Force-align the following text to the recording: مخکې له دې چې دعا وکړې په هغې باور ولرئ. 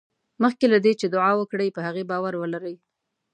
مخکې 0.43 0.65
له 0.73 0.77
دې 0.85 0.93
چې 0.99 1.05
دعا 1.13 1.31
وکړې 1.37 1.73
په 1.75 1.81
هغې 1.87 2.03
باور 2.11 2.33
ولرئ. 2.37 2.75